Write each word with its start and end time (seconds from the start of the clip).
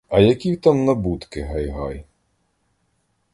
А 0.09 0.19
які 0.19 0.55
там 0.55 0.79
набутки, 0.85 1.41
гай-гай! 1.51 2.03